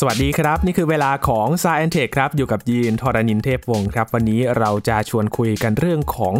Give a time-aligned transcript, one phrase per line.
[0.00, 6.34] สวัสดีครับ นี่คือเวลาของ s าย e n t e c h ครับอยู่กับยีนทรณินเทพวงศ์ครับ วันนี้เราจะชวนคุยกันเรื่องของ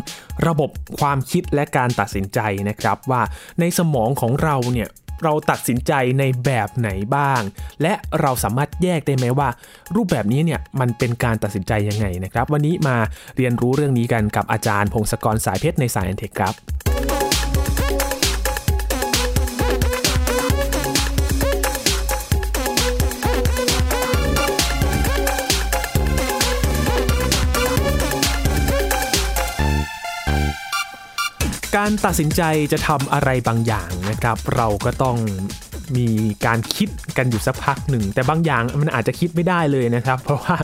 [0.47, 3.23] ระบบความคิดและการตัดสินใจนะครับ ว่า
[3.61, 4.89] ในสมองของเราเนี่ย
[5.25, 7.41] เราตัดสินใจในแบบไหนบ้าง
[7.83, 9.49] และเราสามารถแยกได้ไหมว่า
[9.97, 12.97] รูปแบบนี้เนี่ยมันเป็นการตัดสินใจยังไงนะครับ วันนี้มา
[13.37, 16.88] เรียนรู้เรื่องนี้กันกับอาจารย์พงศกรสายเพชรในสายแอนเทคครับ
[31.91, 32.43] การตัดสินใจ
[32.73, 35.17] จะทำอะไรบางอย่างนะครับ เราก็ต้อง
[35.97, 36.07] มี
[36.47, 40.57] การคิดกันอยู่สักพักหนึ่ง แต่บางอย่างมันอาจจะคิดไม่ได้เลยนะครับ เพราะว่า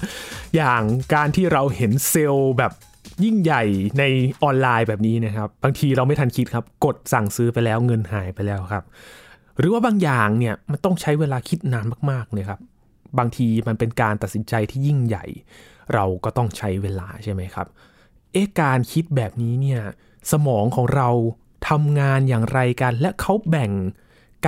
[0.56, 0.82] อย่าง
[1.14, 2.72] การที่เราเห็นเซลล์แบบ
[3.24, 3.62] ยิ่งใหญ่
[3.98, 4.04] ใน
[4.42, 8.84] ออนไลน์แบบนี้นะครับ บางทีเราไม่ทันคิดครับ กดสั่งซื้อไปแล้วเงินหายไปแล้วครับ
[9.58, 12.60] หรือว่าบางอย่างเนี่ยมันต้องใช้เวลาคิดนานมากๆเลยครับ
[13.18, 15.24] บางทีมันเป็นการตัดสินใจที่ยิ่งใหญ่
[15.94, 17.66] เราก็ต้องใช้เวลาใช่ไหมครับ
[18.32, 19.82] เอ๊ะการคิดแบบนี้เนี่ย
[20.32, 21.08] สมองของเรา
[21.68, 23.72] ทำงานอย่างไรกัน และเขาแบ่ง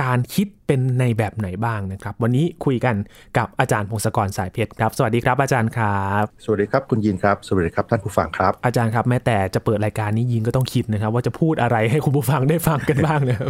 [0.01, 2.95] การคิดเป็นในแบบไหนบ้างนะครับ วันนี้คุยกัน
[3.37, 13.47] กับอาจารย์พงศกรสายเพชรครับ สวัสดีครับอาจารย์ครับ สวัสดีครับคุณยินครับ สวัสดีครับท่านผู้ฟังครับ อาจารย์ครับแม้แต่จะเปิดรายการนี้ยินก็ต้องคิดนะครับ ว่าจะพูดอะไรให้คุณผู้ฟังได้ฟังกันบ้างนะครั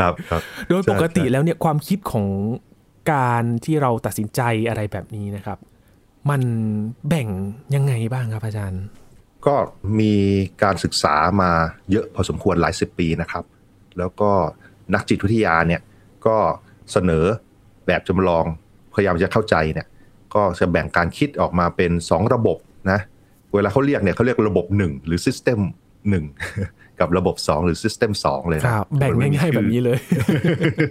[0.00, 2.26] ครับครับโดยปกติแล้วเนี่ยความคิดของ
[3.12, 5.58] การที่เราตัดสินใจอะไรแบบนี้นะครับ
[6.30, 6.42] มัน
[7.08, 7.28] แบ่ง
[7.74, 8.82] ยังไงบ้างครับอาจารย์
[9.46, 9.54] ก็
[10.00, 10.14] มี
[10.62, 11.50] การศึกษามา
[11.90, 13.44] เยอะพอสมควรหลายสิบปีนะครับ
[13.98, 14.30] แล้วก็
[14.94, 15.80] นักจิตวิทยาเนี่ย
[16.26, 16.36] ก็
[16.92, 17.24] เสนอ
[17.86, 18.44] แบบจำลอง
[18.94, 19.86] พยายามจะเข้าใจเนี่ย
[20.34, 22.58] ก็จะแบ่งการคิดออกมาเป็น 2 ระบบ
[22.90, 23.00] นะ
[23.54, 25.60] เวลาเขาเรียกเนี่ยเขาเรียกระบบ 1 หรือ System
[26.30, 29.98] 1 กับระบบ 2 หรือ System 2 เลยนะครับแบ่งง่ายๆแบบนี้เลย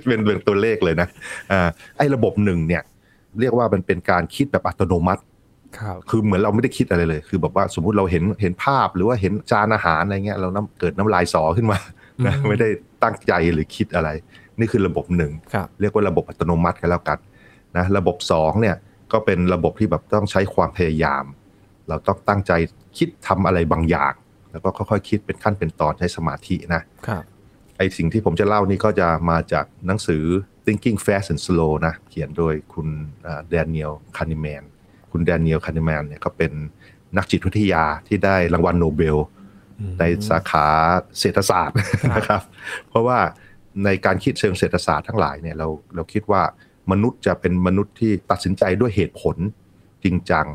[0.07, 1.07] เป็นเป็นตัวเลขเลยนะ
[1.51, 2.83] อ่าไอ้ระบบหนึ่งเนี่ย
[3.39, 5.21] เรียกว่ามันเป็นการคิดแบบอัตโนมัติ
[5.79, 11.79] ครับคือเหมือนเราไม่ได้คิดอะไรเลย คือแบบว่าสมมุติเราเห็นเห็นภาพหรือว่าเห็นจานอาหารอะไรเงี้ยเราน้ำเกิดน้ำลายสอขึ้นมา
[12.25, 12.69] นะอืมไม่ได้
[13.03, 14.09] ตั้งใจหรือคิดอะไร
[14.59, 17.19] นี่คือระบบหนึ่งครับเรียกว่าระบบอัตโนมัติกันแล้วกัน
[17.77, 18.75] นะระบบสองเนี่ย
[19.11, 21.23] ก็เป็นระบบที่แบบต้องใช้ความพยายาม
[21.87, 22.51] เราต้องตั้งใจ
[22.97, 24.13] คิดทำอะไรบางอย่าง
[24.51, 27.23] แล้วก็ค่อยๆคิดเป็นขั้นเป็นตอนใช้สมาธินะครับ
[27.77, 30.23] ไอสิ่งที่ผมจะเล่านี่ก็จะมาจากหนังสือ
[30.65, 32.87] Thinking Fast and Slow นะเขียนโดยคุณ
[33.49, 34.63] แดเนียลคานิแมน
[35.11, 36.51] คุณแดเนียลคานิแมนเนี่ยก็เป็น
[37.17, 39.17] นักจิตวิทยาที่ได้รางวัลโนเบล
[39.79, 40.65] อืมในสาขา
[41.19, 41.75] เศรษฐศาสตร์
[42.13, 42.41] นะครับ
[42.89, 43.19] เพราะว่า
[43.85, 46.41] ในการคิดเชิงเศรษฐศาสตร์ทั้งหลายเนี่ยเราเราคิดว่า
[46.91, 49.35] มนุษย์จะเป็นมนุษย์ที่ตัดสินใจด้วยเหตุผล
[50.03, 50.45] จริงจัง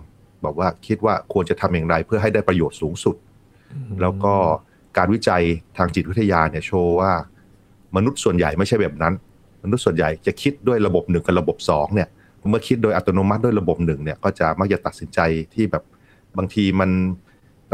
[0.44, 3.16] บอกว่าคิดว่าควรจะทำอย่างไรเพื่อให้ได้ประโยชน์สูงสุด
[4.00, 4.34] แล้วก็
[4.96, 5.42] การวิจัย
[5.76, 7.12] ทางจิตวิทยาเนี่ยโชว์ว่า
[7.96, 9.14] มนุษย์ส่วนใหญ่ไม่ใช่แบบนั้น
[9.64, 12.08] มนุษย์ส่วนใหญ่จะคิดด้วยระบบหนึ่งกับระบบสองเนี่ย
[12.48, 15.20] เมื่อคิดโดยอัตโนมัติด้วยระบบหนึ่งเนี่ยก็จะมักจะตัดสินใจ
[15.54, 15.82] ที่แบบ
[16.38, 16.90] บางทีมัน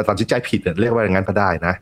[0.09, 1.75] ตัดสินใจผิดเนี่ยเรียกว่าอย่างนั้นก็ได้นะ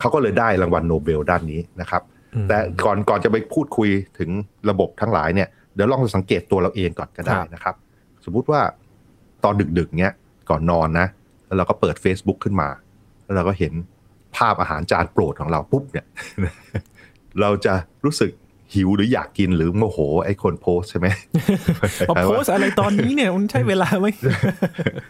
[0.00, 2.02] เขาก็เลยได้รางวัลโนเบลด้านนี้นะครับ
[2.34, 3.88] อืมแต่ก่อนก่อนจะไปพูดคุย
[4.18, 4.30] ถึง
[4.70, 7.74] ระบบทั้งหลายเนี่ยเดี๋ยวลองสังเกตตัวเราเองก่อนก็ได้ครับนะครับ
[8.24, 8.60] สมมุติว่า
[9.44, 10.12] ตอนดึกๆเนี้ย
[10.50, 11.06] ก่อนนอนนะ
[11.46, 12.68] แล้วเราก็เปิด Facebook ขึ้นมา
[13.24, 13.72] แล้วเราก็เห็น
[14.36, 16.06] ภาพอาหารจานโปรดของเราปุ๊บเนี่ย
[17.40, 17.74] เราจะ
[18.04, 18.30] รู้สึก
[18.74, 21.08] หิวหรืออยากกินหรือโมโหไอ้คนโพสต์ใช่ไหม
[22.16, 24.06] มาโพสต์อะไรตอนนี้เนี่ยมันใช่เวลาไหม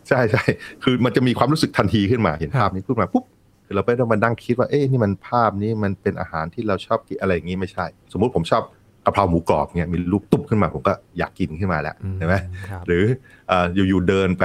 [0.09, 0.45] ใช่ใช่
[0.83, 3.25] คือมันจะมีความรู้สึกทันทีขึ้นมาเห็นครับภาพนี้ขึ้นมาปุ๊บ
[3.67, 8.63] คือเราไม่ต้องมานั่งคิดว่าเอ๊ะนี่มันภาพนี้มันเป็นอาหารที่เราชอบกินอะไรอย่างนี้ไม่ใช่ สมมุติผมชอบ
[9.05, 12.35] กะเพราหมูกรอบเนี่ยมีลูกตุ๊บขึ้นมาผมก็อยากกินขึ้นมาแล้วเห็นไหม
[12.69, 13.05] ครับหรือ
[13.49, 14.45] เอ่ออยู่ๆเดินไป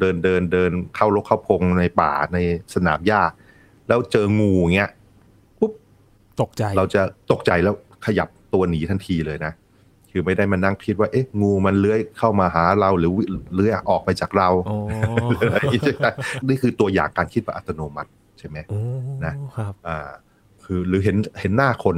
[0.00, 2.38] เดินเดินเดินเข้ารกเข้าพงในป่าใน
[2.74, 3.22] สนามหญ้า
[3.88, 4.90] แล้วเจองูเงี้ย
[5.58, 5.72] ปุ๊บ
[6.40, 7.02] ตกใจเราจะ
[7.32, 7.74] ตกใจแล้ว
[8.06, 9.52] ขยับ ตัวหนีทันทีเลยนะ
[10.10, 13.12] คือไม่ได้มานั่งคิดว่าเอ๊ะงูมันเลื้อยเข้ามาหาเราหรือ
[13.54, 14.78] เลื้อยออกไปจากเราอ๋อ
[15.38, 16.06] อะไรอย่างงี้ใช่ไหม
[16.48, 18.78] นี่คือตัวอย่างการคิดแบบอัตโนมัติใช่ไหมโอ้
[19.24, 20.08] นะครับอ่า
[20.64, 21.96] คือหรือเห็นเห็นหน้าคน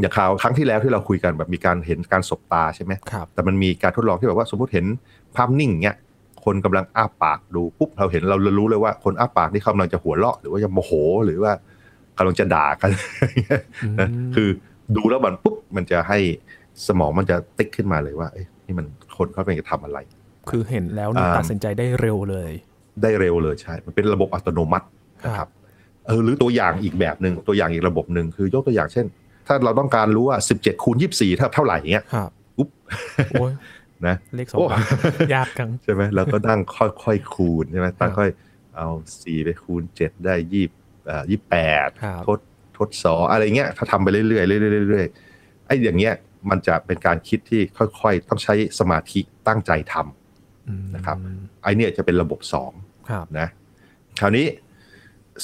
[0.00, 4.86] อย่างข่าวครั้งที่แล้วที่เราคุยกันแบบมีการเห็นการสบตาใช่ไหมครับแต่มันมีการทดลองที่แบบว่าสมมติเห็น
[5.36, 5.96] ภาพนิ่งเงี้ย
[6.44, 10.90] คนกำลังอ้าปากดูปุ๊บเราเห็นเรารู้เลยว่าคนอ้าปากนี่เขากำลังจะหัวเราะหรือว่าจะโมโห
[11.24, 11.52] หรือว่า
[12.18, 12.90] กำลังจะด่ากัน
[14.00, 14.48] นะคือ
[14.96, 16.18] ดูแล้วมันปุ๊บมันจะให้
[16.86, 18.86] สมองมันจะติ๊กขึ้นมาเลยว่าเอ้ยนี่มัน
[19.16, 19.98] คนเขาเป็นจะทำอะไร
[20.50, 22.50] คือเห็นแล้วเนี่ยอ่าตัดสินใจได้เร็วเลย
[23.02, 24.86] ได้เร็วเลยใช่ มันเป็นระบบอัตโนมัติ
[25.24, 25.50] นะคครัรับบ
[26.06, 29.06] เออหรือตัวอย่างอีกแบบหนึ่งตัวอย่างอีกระบบหนึ่งคือยกตัวอย่างเช่น
[29.46, 32.68] ถ้าเราต้องการรู้ว่า 17คูณ24เท่าเท่าไหร่เงี้ยครับอุ๊บ
[33.30, 33.52] โอ้ย
[34.06, 36.60] นะเลขสองโอ้พันยากจังใช่ไหมเราก็นั่ง
[37.04, 38.30] ค่อยๆคูณใช่ไหมตั้งครับค่อย
[38.76, 38.88] เอา
[39.22, 40.64] สี่ไปคูณเจ็ดได้ยี่
[41.06, 42.38] เอ่อยี่แปดครับทด
[42.78, 44.40] ทดสองอะไรเงี้ยถ้าทำไปเรื่อยๆเรื่อ
[44.84, 46.14] ยๆเรื่อยๆไอ้อย่างเงี้ย
[46.50, 47.60] มันจะเป็นการคิดที่
[48.00, 51.16] ค่อยๆ ต้องใช้สมาธิตั้งใจทำนะครับ
[51.62, 52.72] ไอเนี่ยจะเป็นระบบสอง
[53.38, 53.48] นะ
[54.20, 54.46] คราวนี้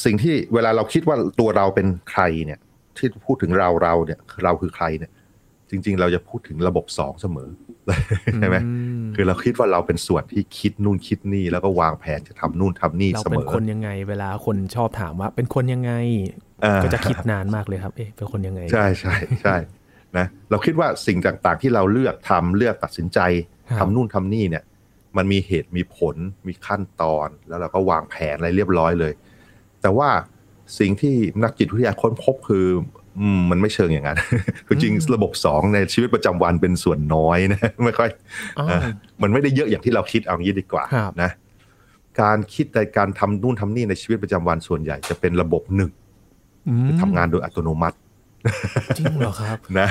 [0.04, 2.60] สิ่งที่เวลาเราคิดว่าตัวเราเป็นใครเนี่ย
[2.96, 5.10] ที่พูดถึงเราเราเนี่ยเราคือใครเนี่ย
[5.70, 7.48] จริง ๆ เราจะพูดถึงระบบสองเสมอ
[8.38, 8.56] ใช่ไหม
[9.14, 15.92] คือเราคิดว่าเราเป็นส่วนที่คิดนู่นคิดนี่แล้วก็วางแผนจะทำนู่นทำนี่เสมอเราเป็นคนยังไง เวลาคนชอบถามว่า เป็นคนยังไง
[16.82, 19.56] ก็จะคิดนานมากเลยครับ เอ๊ะเป็นคนยังไง ใช่ใช่ใช่
[20.16, 23.18] นะเราคิดว่าสิ่งต่างๆที่เราเลือกทำเลือกตัดสินใจ
[23.78, 24.64] ทำนู่นทำนี่เนี่ย
[25.16, 26.16] มันมีเหตุมีผล
[26.46, 29.12] มีขั้นตอนแล้วเราก็วางแผนอะไรเรียบร้อยเลย
[29.82, 30.08] แต่ว่า
[30.78, 32.66] สิ่งที่นักจิตวิทยาค้นพบคือ
[33.18, 34.18] อืมมันไม่เชิงอย่างนั้น
[34.66, 38.10] คือจริงระบบสองในชีวิตประจำวันเป็นส่วนน้อยนะไม่ค่อย
[39.22, 40.84] มันไม่ได้เยอะอย่างที่เราคิดเอางี้ดีกว่า
[41.22, 41.30] นะ
[42.20, 45.90] การคิดในการทำนู่นทำนี่ในชีวิตประจำวันส่วนใหญ่จะเป็นระบบหนึ่ง
[47.00, 47.96] ทำงานโดยอัตโนมัติ
[48.98, 49.88] จริงเหรอครับนะ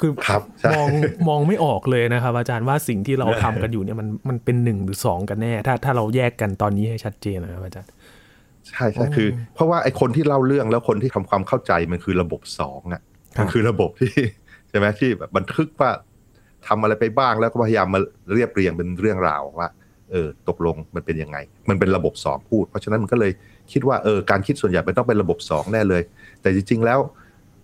[0.00, 0.42] คือครับ
[0.76, 0.88] มอง
[1.28, 7.90] มองไม่ออกเลยนะครับ อาจารย์ว่าสิ่งที่เราทำกันอยู่เนี่ยมันมันเป็นหนึ่งหรือสองกันแน่ ถ้าถ้าเราแยกกันตอนนี้ให้ชัดเจนนะครับอาจารย์
[8.70, 13.02] ใช่ใช่คือ เพราะว่าไอ้คนที่เล่าเรื่องแล้วคนที่ทำความเข้าใจมันคือระบบสองอะ
[13.38, 14.12] มันคือระบบที่
[14.68, 15.90] ใช่ไหมที่แบบบันทึกว่า
[16.66, 18.00] ทำอะไรไปบ้างแล้วก็พยายามมา
[18.32, 19.68] เรียบเรียงเป็นเรื่องราวว่า
[20.10, 21.36] เออ ตกลงมันเป็นยังไง
[21.68, 23.32] มันเป็นระบบสองพูด เพราะฉะนั้นมันก็เลย
[23.72, 26.02] คิดว่าเออการคิดส่วนใหญ่มันต้องเป็นระบบสองแน่เลย
[26.42, 26.98] แต่จริง ๆ แล้ว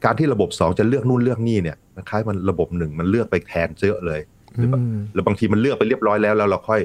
[0.05, 4.21] การที่ระบบสองจะเลือกนู่นเลือกนี่เนี่ยมันคล้ายมันระบบหนึ่งมันเลือกไปแทนเยอะเลย
[4.57, 6.81] หรือบางทีมันเลือกไปเรียบร้อยแล้วแล้วเราค่อย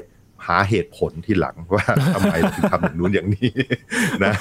[0.46, 1.84] หาเหตุผลที่หลังว่า
[2.14, 3.50] ทำไมถึงทำอย่างนู้นอย่างนี้
[4.24, 4.32] นะ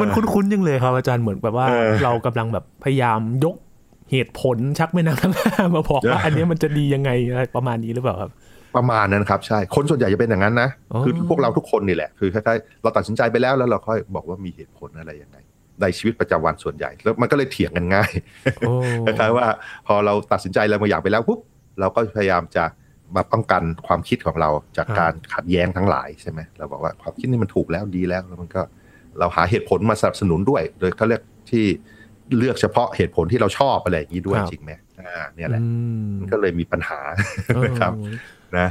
[0.00, 1.66] มันคุ้นๆยังเลยครับอาจารย์เหมือนแบบว่า
[2.04, 3.56] เรากำลังแบบพยายามยก
[4.12, 5.32] เหตุผลชักไม่นำทั้ง
[5.74, 7.10] มาบอกว่าอันนี้มันจะดียังไง
[7.56, 8.30] ประมาณนี้หรือเปล่าครับ
[8.76, 10.68] ประมาณนั้นครับใช่คนส่วนใหญ่จะเป็นอย่างนั้นนะ
[11.04, 15.36] คือพวกเราทุกคนนี่แหละคือคล้ายๆเราตัดสินใจไปแล้วแล้วเราค่อยบอกว่ามีเหตุผลอะไรยังไง
[15.82, 18.10] ในชีวิตประจำวันส่วนใหญ่แล้วมันก็เลยเถียงกันง่าย
[19.06, 19.46] คล้ายๆว่า
[19.86, 21.40] พอเราตัดสินใจอะไรบางอย่างไปแล้วปุ๊บ
[21.80, 22.64] เราก็พยายามจะ
[23.16, 28.62] มาป้องกันความคิดของเราจากการขัดแย้งทั้งหลายใช่ไหมเราบอกว่าความคิดนี้มันถูกแล้วดีแล้วแล้วมันก็
[29.18, 31.64] เราหาเหตุผลมาสนับสนุนด้วย โดยเขาเรียกที่
[32.38, 35.60] เลือกเฉพาะเหตุผลที่เราชอบอะไรอย่างนี้ด้วยจริงไหมอ่าเนี่ยแหละ
[36.20, 37.00] มันก็เลยมีปัญหา
[37.80, 37.92] ครับ
[38.58, 38.68] นะ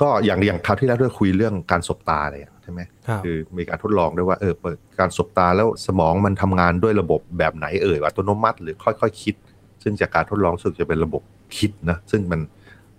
[0.00, 2.80] ก็อย่างอย่างคราวที่แล้วด้วยคุยเรื่องการสบตาอะไรใช่ไหม
[3.24, 4.54] คือมีการทดลองด้วยว่าเออ
[5.00, 9.34] การสบตาแล้วสมองมันทำงานด้วยระบบแบบไหนเอ่ยอัตโนมัติ หรือค่อยๆคคิด
[9.82, 11.22] ซึ่งจากการทดลองสึกจะเป็นระบบ
[11.56, 12.40] คิดนะซึ่งมัน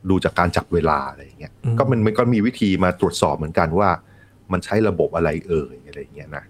[0.10, 3.90] ดูจากการจับเวลาอะไรอย่างเงี้ยก็มันมันก็มีวิธีมาตรวจสอบเหมือนกันว่า
[4.52, 6.44] มันใช้ระบบอะไรเอ่ยอะไรอย่างเงี้ยนะ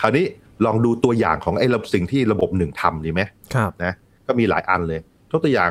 [0.00, 0.24] คราวนี้
[0.64, 3.22] ลองดูตัวอย่างของไอ้สิ่งที่ระบบหนึ่งทำดีไหม
[3.54, 3.92] ครับนะ
[4.26, 5.00] ก็มีหลายอันเลย
[5.30, 5.70] ยกตัวอย่าง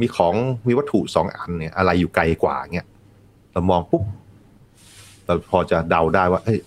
[0.00, 0.34] มีของ
[0.66, 2.86] มีวัตถุสองอันเนี่ย อะไรอยู่ไกลกว่าเงี้ย
[3.52, 4.02] เรามองปุ๊บ
[5.24, 6.58] เราพอจะเดาได้ว่าเอ้ย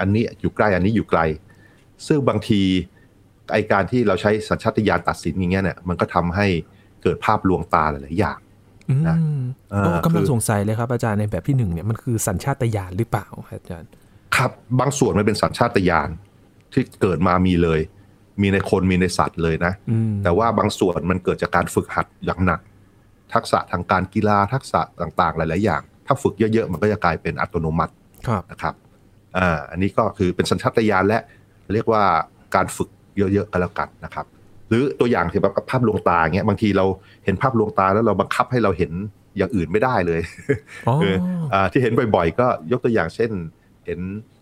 [0.00, 1.20] อันนี้อยู่ใกล้อันนี้อยู่ไกล
[2.06, 2.60] ซึ่งบางที
[3.52, 6.46] ไอการที่เราใช้สัญชาตญาณตัดสินอย่างเงี้ยเนี่ยมันก็ทำให้
[7.02, 8.38] เกิดภาพลวงตาหลายๆอย่าง
[9.08, 9.16] นะ
[10.04, 13.90] กำลังสงสัยเลยครับอาจารย์ในแบบที่หนึ่งเนี่ยมันคือสัญชาตญาณหรือเปล่าอาจารย์
[14.36, 14.50] ครับ
[14.80, 16.08] บางส่วนมันเป็นสัญชาตญาณ
[16.72, 17.80] ที่เกิดมามีเลย
[18.42, 19.72] มีในคนมีในสัตว์เลยนะ
[20.24, 22.60] แต่ว่าบางส่วนมันเกิดจากการฝึกหัดอย่างหนัก
[23.34, 27.94] ทักษะทางการกีฬาทักษะต่างๆ หลาย ๆ อย่าง ถ้าฝึกเยอะ ๆ มันก็จะกลายเป็นอัตโนมัติ
[28.50, 28.74] นะครับ
[29.38, 31.18] อ่าอันนี้ก็คือเป็นสัญชาตญาณและ
[31.74, 32.02] เรียกว่า
[32.54, 32.88] การฝึก
[33.18, 34.33] เยอะๆกันแล้วกันนะครับห
[34.74, 36.86] รือตัวอย่างที่แบบภาพลวงตาเงี้ยบางทีเรา
[37.24, 38.92] เห็นภาพลวงตาแล้วเราบังคับให้เราเห็น
[39.36, 40.20] อย่างอื่นไม่ได้เลย
[41.02, 41.14] คือ
[41.70, 43.30] ที่เห็นบ่อยๆ ก็ยกตัวอย่างเช่น
[43.86, 43.98] เห็น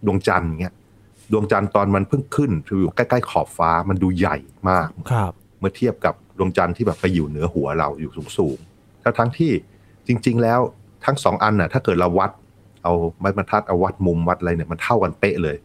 [0.07, 0.75] ดวงจันทร์เงี้ย
[1.33, 4.37] ดวงจันทร์ตอนมันเพิ่งขึ้นอยู่ใกล้ๆขอบฟ้ามันดูใหญ่
[4.71, 9.53] มากครับเมื่อเทียบกับดวงจันทร์ที่แบบไปอยู่เหนือหัวเราอยู่สูงๆทั้งทั้งที่
[10.07, 10.61] จริง ๆ แล้ว
[11.05, 12.31] ทั้งสองอันน่ะถ้าเกิดเราวัด
[12.83, 15.57] เอาไม้บรรทัดเอาวัดมุมวัดอะไรเนี่ยมันเท่ากันเป๊ะเลย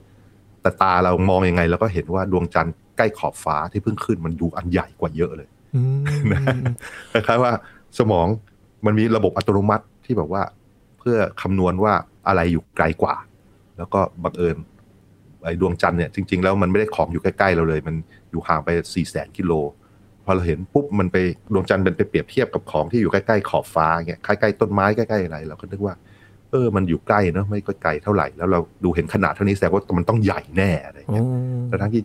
[0.68, 5.48] แต่ตาเรามองยังไงเราก็เห็นว่าดวงจันทร์ใกล้ขอบฟ้าที่เพิ่งขึ้นมันดูอันใหญ่กว่าเยอะเลย
[6.32, 6.42] นะ
[7.12, 7.52] คล้ายๆว่า
[8.00, 8.28] สมอง
[8.86, 10.44] มันมีระบบอัตโนมัติที่แบบว่า
[11.00, 11.94] เพื่อคำนวณว่า
[12.28, 13.16] อะไรอยู่ไกลกว่า
[13.78, 14.58] แล้วก็บังเอิญ
[15.44, 17.96] ไอ้ดวงจันทร์เนี่ยจริง ๆ แล้วมันไม่ได้ของอยู่ใกล้ๆเราเลย มัน
[18.32, 19.52] อยู่ห่างไปสี่แสนกิโล
[20.26, 21.18] พอเราเห็นปุ๊บมันไป
[21.54, 25.96] ดวงจันทร์เป็นไปเปรียบเทียบกับของที่อยู่ใกล้ๆขอบฟ้าเงี้ยใกล้ๆต้นไม้ใกล้ๆอะไรเราก็นึกว่า
[26.52, 31.26] เออมันอยู่ใกล้เนาะไม่ก็ไกลเท่าไหร่แล้วเราดูเห็นขนาดเท่านี้แสดงว่ามันต้องใหญ่แน่อะไรเงี้ย
[31.70, 32.02] แต่ทั้งที่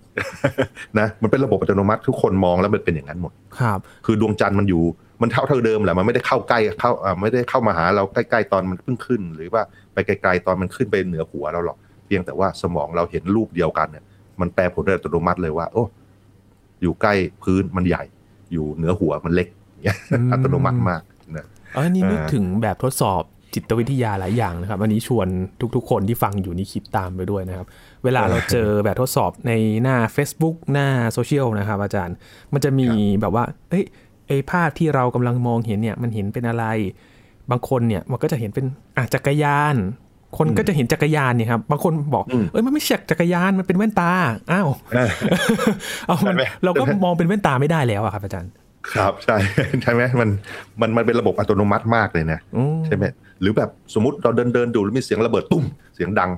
[0.98, 4.82] นะมันเป็นระบบอัตโนมัติทุกคนมองแล้วมันเป็นอย่างนั้นหมดครับ คือดวงจันทร์มันอยู่
[5.22, 14.04] มันเท่าเท่าเดิมแหละมันไม่ได้เข้าใกล้เข้าไม่ได้เข้ามาหาเราใกล้ๆตอนมันเพิ่งขึ้น หรือว่าไปไกลๆตอนมันขึ้นไปเหนือหัวเราหรอกเพียงแต่ว่าสมองเราเห็นรูปเดียวกันเนี่ย
[14.40, 15.84] มันแปลผลอัตโนมัติเลยว่า โอ้
[16.82, 18.02] อยู่ใกล้พื้นมันใหญ่
[18.52, 19.48] อยู่เหนือหัวมันเล็ก
[20.32, 21.02] อัตโนมัติมาก
[21.36, 23.22] นะอันนี้นึกถึงแบบทดสอบ
[23.54, 25.28] จิตวิทยาหลายอย่างนะครับ อันนี้ชวน
[25.74, 27.66] ทุกๆ คนที่ฟังอยู่นี่คิดตามไปด้วยนะครับ
[28.04, 32.16] เวลาเราเจอแบบทดสอบในหน้า Facebook หน้าโซเชียลนะครับ อาจารย์
[32.52, 32.88] มันจะมี
[33.20, 33.84] แบบว่า เอ้ย
[34.28, 36.64] ไอ้ภาพที่เรากำลังมองเห็นเนี่ย มันเห็นเป็นอะไร
[37.50, 38.66] บางคนเนี่ยมันก็จะเห็นเป็น
[38.96, 39.76] อะจักรยาน
[40.38, 44.10] คนก็จะเห็นจักรยานเนี่ยครับ บางคนบอกอืมเอ้ยมันไม่ใช่จักรยาน มันเป็นแว่นตา
[44.52, 44.68] อ้าว
[46.06, 48.50] เอามันใช่ไหมเราก็มองเป็นแว่นตาไม่ได้แล้วอะครับอาจารย์
[48.92, 49.36] ครับใช่
[49.82, 50.30] ใช่ไหมมัน
[50.80, 53.04] มันมันเป็นระบบอัตโนมัติมากเลยนะอืมใช่ไหม
[53.40, 56.30] หรือแบบสมมติเราเดินเดินดูแล้วมีเสียงระเบิดตุ้มเสียงดัง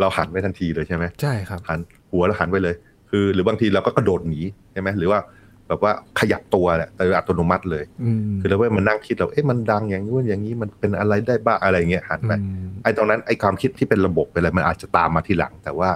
[0.00, 1.80] เราหันไปทันทีเลยใช่ไหมใช่ครับหัน
[2.12, 2.74] หัวเราหันไปเลย
[3.10, 4.40] คือหรือบางทีเราก็กระโดดหนี
[4.72, 5.20] ใช่ไหมหรือว่า
[5.68, 15.90] แบบว่าขยับตัวแหละแต่อัตโนมัติเลยอืมคือเราไม่มานั่งคิดเราเอ๊ะมันดังอย่างนี้นอย่างนี้มันเป็นอะไรได้บ้างอะไรเงี้ยหันไปอืมไอ้ตรงนั้นไอ้ความคิดที่เป็นระบบเป็นอะไรมันอาจจะตามมาทีหลัง แต่ว่า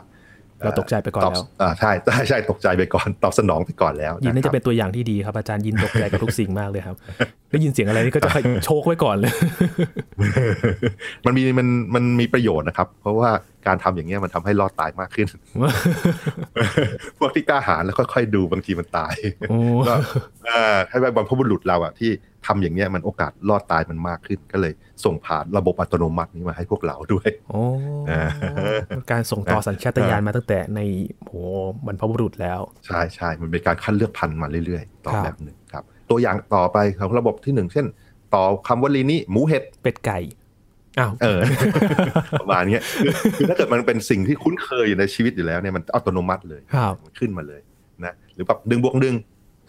[0.64, 6.96] เราตกใจไปก่อนตอบแล้วอ่าใช่ใช่ใช่ตกใจไปก่อนตอบสนองไปก่อนแล้ว ยินน่าครัจะบเป็นตัวอย่างที่ดีครับ อาจารย์ยินตกใจกับทุกสิ่งมากเลยครับ
[7.50, 8.30] ได้ยินเสียงอะไรนี่ก็จะ
[8.64, 9.32] โชกไว้ก่อนเลย
[11.24, 13.30] มันมีมันมันมีประโยชน์นะครับ เพราะว่า
[13.66, 15.28] การทำอย่างเงี้ยมันทำให้รอดตายมากขึ้น
[17.18, 19.14] พวกที่กล้าหาญแล้วค่อยๆดูบางทีมันตาย
[19.48, 19.58] โอ้
[19.88, 19.94] ก็
[20.48, 22.10] อ่าให้บรรพบุรุษเราอะที่
[22.46, 24.72] ทำอย่างเงี้ยมันโอกาสรอดตายมันมากขึ้นก็เลย
[25.04, 27.62] ส่งผ่านระบบอัตโนมัตินี้มาให้พวกเราด้วยโอ้
[28.10, 28.22] อ่า
[29.10, 30.80] การส่งต่อสัญชาตญาณมาตั้งแต่ใน
[31.22, 31.32] โห
[31.86, 37.86] บรรพบุรุษแล้ว ใช่ใช่มันเป็นการคัดเลือกพันธุ์มาเรื่อยๆต่อครับแบบหนึ่งครับ ตัวอย่างต่อไปของระบบที่หนึ่งเช่น
[38.34, 40.18] ต่อคำว่าลีนี้หมูเห็ดเป็ดไก่
[40.98, 41.40] อ้าวเออ
[42.40, 47.60] ประมาณเนี้ยคือคือถ้าเกิดมันเป็นสิ่งที่คุ้นเคยอยู่ในชีวิตอยู่แล้วเนี่ยมันอัตโนมัติเลยครับมันขึ้นมาเลย
[48.04, 49.14] นะหรือแบบดึงบวกดึง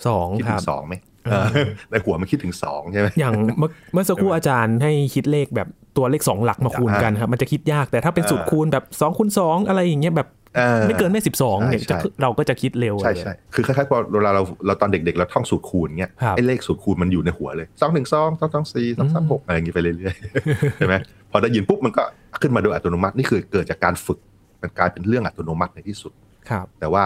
[0.07, 1.45] สองคิดคถึรับงสองไหมเออ
[1.91, 5.67] ในหัวมันคิดถึงสองใช่ไหมอย่างเมื่อเมื่อสักครู่อาจารย์ให้คิดเลขแบบ
[5.97, 10.36] ตัวเลขสองหลักมาคูณกันครับมันจะคิดยากแต่ถ้าเป็นสูตรคูณแบบสองคูณสองอะไรอย่างเงี้ยแบบออ
[10.87, 20.95] ไม่เกินไม่สิบสองเนี่ยใช่จะใช่เราก็จะคิดเร็วใช่เลยใช่คือคล้ายๆพอเวลาเราเราตอนเด็กๆเราท่องสูตรคูณเงี้ยครับไอ้เลขสูตรคูณมันอยู่ในหัวเลยสองหนึ่งสองสองสองสี่สองสามหกอะไรอย่างงี้ไปเรื่อยๆใช่ไหม
[21.31, 22.03] พอได้ยินปุ๊บมันก็
[22.41, 24.19] ขึ้นมาโดยอัตโนมัตินี่คือเกิดจากการฝึก
[24.61, 26.11] มันกลายเป็นเรื่องอัตโนมัติในที่สุด
[26.49, 27.03] ครับ แต่ว่า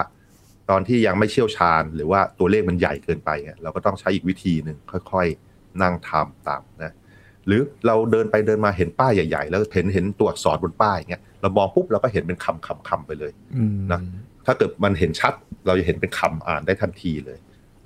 [0.70, 4.76] ตอนที่ยังไม่เชี่ยวชาญหรือว่าตัวเลขมันใหญ่เกินไปเนี่ยเราก็ต้องใช้อีกวิธีหนึ่ง
[5.12, 6.92] ค่อยๆ นั่งทำตามนะ
[7.46, 14.00] หรือเราเดินไปเดินมาเห็นป้ายใหญ่ ๆ แล้วเห็นเห็นตัวอักษรบนป้ายเงี้ย เรามองปุ๊บเราก็เห็นเป็นคำคำคำไปเลยอืมนะ
[14.46, 15.34] ถ้าเกิดมันเห็นชัด
[15.66, 17.38] เราจะเห็นเป็นคำอ่านได้ทันทีเลย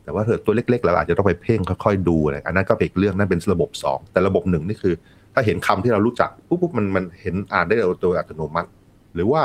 [0.04, 4.94] แต่ว่าเถอะตัวเล็กๆเราอาจจะต้องไปเพ่งค่อยๆดูอะไรอันนั้นก็เป็นอีกเรื่องนั่นเป็นระบบสองแต่ระบบหนึ่งนี่คือ
[5.34, 8.68] ถ้าเห็นคำที่เรารู้จักปุ๊บปุ๊บมันมันเห็นอ่านได้โดยอัตโนมัติ
[9.14, 9.42] หรือว่า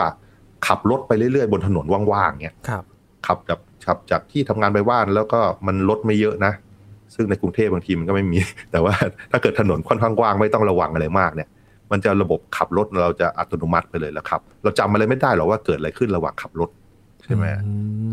[0.67, 2.83] ขับรถไปเรื่อยๆ บนถนนว่างๆเงี้ยครับ
[3.27, 6.53] ขับจากขับจากที่ทำงานไปบ้านแล้วก็มันรถไม่เยอะนะ
[7.15, 8.39] ซึ่งในกรุงเทพบางทีมันก็ไม่มี
[8.71, 8.93] แต่ว่า
[9.31, 11.49] ถ้าเกิดถนนค่อนข้างกว้างไม่ต้องระวังอะไรมากเนี่ย
[11.91, 16.69] มันจะระบบขับรถเราจะอัตโนมัติไปเลยแล้วครับ เราจำอะไรไม่ได้หรอกว่าเกิดอะไรขึ้นระหว่างขับรถ
[17.23, 17.45] ใช่ไหม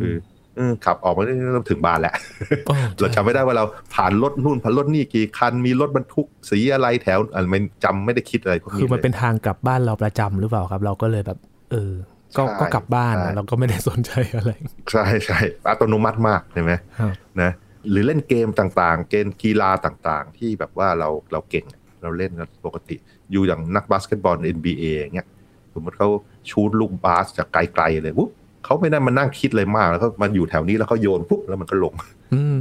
[0.01, 0.15] คือ
[0.57, 1.35] เออขับออกมาได้
[1.71, 2.15] ถึงบ้านแหละ
[2.67, 11.39] โอ้เราจำไม่ได้ว่าเราผ่านรถนู่นผ่านรถนี่กี่คันมีรถบรรทุกสีอะไรแถวอะไรไม่จำไม่ได้คิดอะไรพวกนี้คือมันลยเป็นทางกลับบ้านเราประจำหรือเปล่าครับ เราก็เลยแบบ
[11.71, 11.93] เออ
[12.37, 14.51] ก็ใช่ก็กลับบ้านใช่นะเราก็ไม่ได้สนใจอะไร
[14.93, 17.51] ใช่ใช่อัตโนมัติมากใช่ไหมครับนะ
[17.91, 21.67] หรือเล่นเกมต่างๆ เกมกีฬาต่างๆ ที่แบบว่าเราเราเก่ง
[22.03, 22.97] เราเล่นกันปกติ
[23.33, 25.29] อยู่อย่างนักบาสเกตบอล NBA อย่างเงี้ย
[25.75, 26.09] สมมติเขา
[26.51, 28.31] ชูดลูกบาสจากไกลๆเลยปุ๊บ
[28.65, 31.95] เขาไม่ได้มานั่งคิดเลยมากแล้วก็มาอยู่แถวนี้แล้วเขาโยนปุ๊บแล้วมันก็ลง
[32.35, 32.61] อืม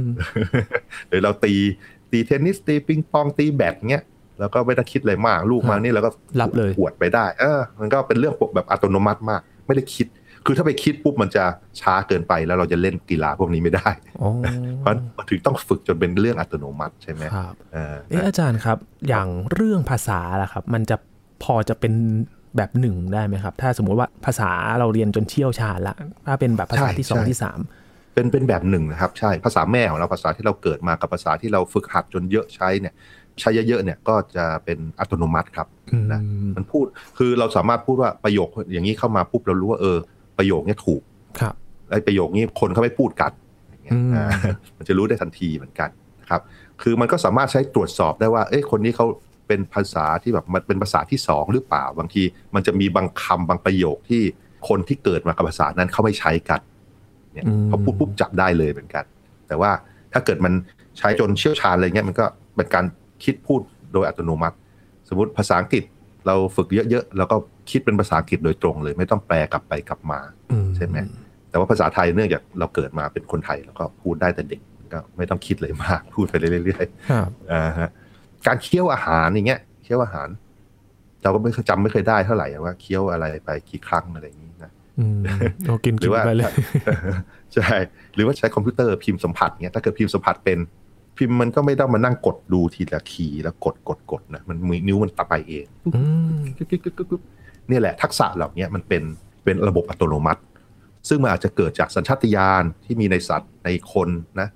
[1.08, 1.54] หรือเราตี
[2.10, 4.04] ตีเทนนิสตีปิงปองตีแบดเงี้ย
[4.40, 10.06] แล้วก็ไม่ได้คิดอะไรมากลูกมานี่แล้วก็รับเลยหวดไปได้ เออ มันก็เป็นเรื่องแบบอัตโนมัติมาก ไม่ได้คิด
[10.50, 11.44] คือถ้าไปคิดปุ๊บมันจะ
[11.80, 13.88] ช้าเกินไปแล้วเราจะเล่นกีฬาพวกนี้ไม่ได้
[14.22, 14.30] อ๋อ
[14.80, 18.78] เพราะมันถึงต้องฝึกจนเป็นเรื่องอัตโนมัติใช่ไหมครับเออเอออาจารย์ครับ
[19.08, 20.96] อย่างเรื่องภาษาล่ะครับ มันจะ
[21.44, 21.92] พอจะเป็น
[22.56, 27.58] แบบหนึ่งได้ไหมครับ ถ้าสมมุติว่าภาษาเราเรียนจนเชี่ยวชาญละถ้าเป็นแบบภาษาที่สองที่สาม
[28.14, 32.94] เป็นเป็นแบบหนึ่งนะครับ ใช่ภาษาแม่ของเราภาษาที่เราเกิดมากับภาษาที่เราฝึกหัดจนเยอะใช้เนี่ย
[33.40, 35.68] ใช้เยอะๆเนี่ยก็จะเป็นอัตโนมัติครับ
[36.12, 36.20] นะ
[36.56, 36.84] มันพูด
[37.18, 39.98] คือเราสามารถพูดว่าประโยคอย่างนี้เข้ามาปุ๊บเรารู้ว่าเออ
[40.38, 41.02] ประโยคเนี้ยถูก
[41.40, 41.54] ครับ
[41.90, 43.32] ไอ้ประโยคนี้คนเขาไม่พูดกัน
[43.70, 44.26] อย่างเงี้ยอืมอ่า
[44.76, 45.88] มันจะรู้ได้ทันทีเหมือนกัน
[46.20, 46.40] นะครับ
[46.82, 49.06] คือมันก็สามารถใช้ตรวจสอบได้ว่า เอ้ยคนนี้เขา
[49.48, 52.22] เป็นภาษาที่แบบมันเป็นภาษาที่สองหรือเปล่า บางที
[52.54, 54.22] มันจะมีบางคำบางประโยคที่
[54.68, 56.60] คนที่เกิดมากับภาษานั้นเขาไม่ใช้กัน
[57.32, 59.04] เนี่ยอืมเขาพูดปุ๊บจับได้เลยเหมือนกัน
[59.48, 59.70] แต่ว่า
[60.12, 60.52] ถ้าเกิดมัน
[60.98, 62.24] ใช้จนเชี่ยวชาญอะไรเงี้ยมันก็
[62.56, 62.84] เป็นการ
[63.24, 63.60] คิดพูด
[63.92, 64.56] โดยอัตโนมัติ
[65.08, 65.84] สมมติภาษาอังกฤษ
[66.26, 67.36] เราฝึกเยอะๆแล้วก็
[67.70, 70.20] คิดเป็นภาษาอังกฤษโดยตรงเลย ไม่ต้องแปลกลับไปกลับมา
[70.52, 70.96] อืใช่ไหม
[71.50, 74.60] แต่ว่าภาษาไทยเนื่องจากเราเกิดมาเป็นคนไทย แล้วก็พูดได้แต่เด็ก
[74.92, 77.88] ก็ไม่ต้องคิดเลยมาก พูดไปเรื่อยครับๆอ่าฮะ
[78.46, 80.28] การเคี้ยวอาหารอย่างเงี้ยเคี้ยวอาหาร
[81.22, 85.20] เราก็ไม่เคยจำไม่เคยได้เท่าไหร่ว่าเคี้ยวอะไรไปกี่ครั้งอะไรอย่างนี้นะอืม
[85.66, 86.52] เรากินหรืกินอว่าไปเลย
[87.54, 87.68] ใช่
[88.14, 90.58] หรือว่าใช้คอมพิวเตอร์พิมพ์สัมผัสเงี้ยถ้าเกิดพิมพ์สัมผัสเป็น
[91.18, 95.66] พิมพ์มันก็ไม่ต้องมานั่งกดดูทีละคีย์แล้วกดกดกดนะมันมือนิ้วมันตะไปเอง
[97.68, 99.02] อืมกึ๊กกึ๊กกึ๊กกึ๊กกึ๊กเนี่ยแหละทักษะเหล่านี้มันเป็น
[99.44, 100.42] เป็นระบบอัตโนมัติ
[101.08, 104.08] ซึ่งมันอาจจะเกิดจากสัญชาตญาณที่มีในสัตว์ในคน
[104.40, 104.48] นะ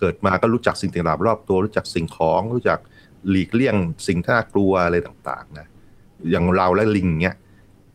[0.00, 2.78] เกิดมาก็รู้จักสิ่งต่างๆรอบตัว รู้จักสิ่งของรู้จัก
[3.30, 5.66] หลีกเลี่ยงสิ่งที่น่ากลัวอะไรต่างๆนะ
[6.30, 7.36] อย่างเราและลิงเนี้ย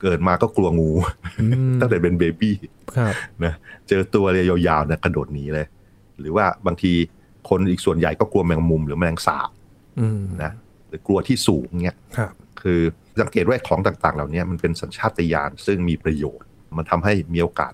[0.02, 0.92] เกิดมาก็กลัวงู
[1.40, 2.56] อืมตั้งแต่เป็นเบบี้
[2.98, 3.14] ครับ
[3.44, 3.54] นะ
[3.90, 5.68] เจอตัวเลยยาวๆนะกระโดดหนีเลย
[6.20, 6.94] หรือว่าบางที
[7.50, 9.50] คนอีกส่วนใหญ่ก็กลัวแมงมุมหรือแมลงสาบ
[10.00, 10.52] อืมนะ
[10.88, 12.82] หรือกลัวที่สูงเนี้ยครับคือ
[13.22, 17.74] สังเกตว่าของต่างๆ เหล่านี้มันเป็นสัญชาตญาณซึ่งมีประโยชน์ มันทำให้มีโอกาส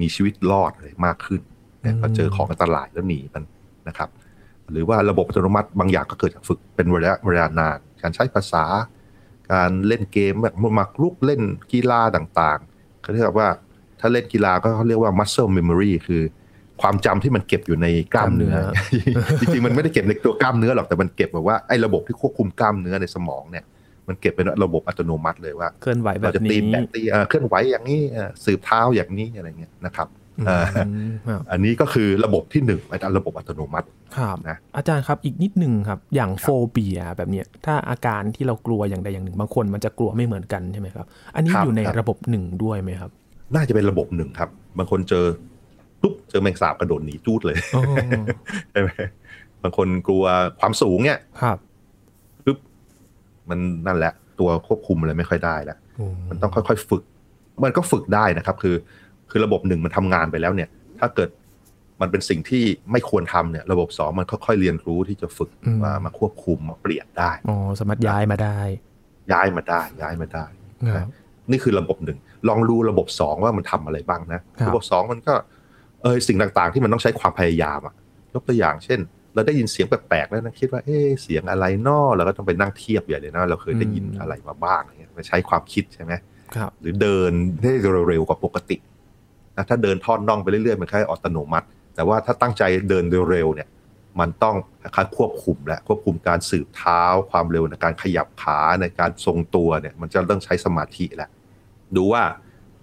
[0.00, 1.40] มีชีวิตรอดอะไรมากขึ้น
[1.80, 3.44] เนี่ยพอเจอของอันตรายแล้วหนีมัน
[3.88, 4.08] นะครับ
[4.72, 8.64] หรือว่าระบบอัตโนมัติบางอย่างก็เกิดจากฝึกเป็นระยะเวลานาน การใช้ภาษา
[9.52, 13.48] การเล่นเกมแบบมักลุกเล่นกีฬาต่างๆเขาเรียกว่า
[14.00, 16.22] ถ้าเล่นกีฬาก็เขาเรียกว่า muscle memory คือ
[16.82, 18.56] ความจำที่มันเก็บอยู่ในกล้ามเนื้อ
[19.40, 23.64] จริงๆ มันไม่ได้เก็บในตัวกล้ามเนื้อหรอกแต่มันเก็บแบบว่าไอ้ระบบที่ควบคุมกล้ามเนื้อในสมองเนี่ย
[24.08, 30.08] มันเก็บเป็นระบบอัตโนมัติเลยว่าเคลื่อนไหวแบเราบจะตีนี้แบบตีเอ่อเคลื่อนไหวอย่างนี้เอ่อสืบเท้าอย่างนี้อะไรเงี้ยนะครับ
[30.38, 30.76] อืมเอ่อค
[31.30, 43.10] รับอันนี้ก็คือระบบที่หนึ่งไอ้ระบบอัตโนมัติครับนะอาจารย์ครับอีกนิดหนึ่งครับ อย่างครับโฟเบียแบบเนี้ยถ้าอาการที่เรากลัวอย่างใดอย่างหนึ่ง บางคนมันจะกลัวไม่เหมือนกันใช่ไหมครับ อันนี้ครับอยู่ในครับระบบหนึ่งด้วยไหมครับ
[43.54, 45.24] น่าจะเป็นระบบหนึ่งครับ บางคนเจอ
[46.00, 47.82] ปุ๊บเจอแมงสาบกระโดดหนีจูดเลยอ๋อ
[48.70, 48.90] ใช่ไหม
[49.62, 50.24] บางคนกลัว
[50.60, 51.73] ความสูงเนี่ยครับปุ๊บ
[53.50, 55.78] มันนั่นแหละ ตัวควบคุมอะไรไม่ค่อยได้แล้ว
[56.30, 57.02] มันต้องค่อยๆฝึก
[57.64, 58.76] มันก็ฝึกได้นะครับ คือ
[59.30, 60.68] คือระบบหนึ่งมันทำงานไปแล้วเนี่ย
[61.00, 61.28] ถ้าเกิด
[62.00, 68.58] มันเป็นสิ่งที่ไม่ควรทำเนี่ยระบบสองมันค่อยๆเรียนรู้ที่จะฝึกอืมมามาควบคุมมาเปลี่ยนได้อ๋อสามารถย้ายมาได้
[69.32, 70.44] ย้ายมาได้ย้ายมาได้
[70.94, 71.08] ครับ
[71.50, 75.34] นี่คือระบบหนึ่งลองดูระบบสองว่ามันทำอะไรบ้างนะครับระบบสองมันก็
[76.02, 77.94] เออสิ่งต่างๆ ที่มันต้องใช้ความพยายามอะ
[78.34, 79.00] ยกตัวอย่างเช่น
[79.34, 86.12] เราได้ยินเสียงแปลกๆแล้วนะคิดว่าเอ๊เสียงอะไรนอเราก็ต้องไปนั่งเทียบใหญ่เลยนะเราเคยได้ยินอะไรมาบ้างอะไรเงี้ยใช้ความคิดใช่ไหม
[86.56, 87.72] ครับ หรือเดินได้
[88.08, 88.76] เร็วๆกว่าปกติ
[89.56, 93.68] นะถ้าเดินทอดน่องไปเรื่อยๆมันแคล้ายอัตโนมัติ แต่ว่าถ้าตั้งใจเดินเร็วๆเนี่ย
[94.20, 101.30] มันต้องคล้ายๆควบคุมและควบคุมการสืบเท้าความเร็วในการขยับขาในการทรงตัวเนี่ยมันจะต้องใช้สมาธิแหละ
[101.96, 102.22] ดูว่า